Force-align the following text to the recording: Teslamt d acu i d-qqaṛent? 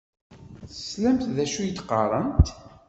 Teslamt 0.69 1.23
d 1.35 1.37
acu 1.43 1.59
i 1.63 1.71
d-qqaṛent? 1.71 2.47